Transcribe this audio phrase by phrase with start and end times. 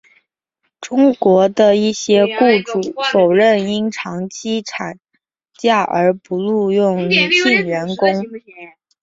[0.79, 2.33] 中国的一些雇
[2.65, 4.97] 主否认因长期产
[5.55, 8.07] 假而不录用女性员工。